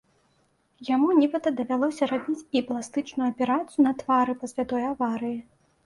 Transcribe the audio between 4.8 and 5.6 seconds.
аварыі.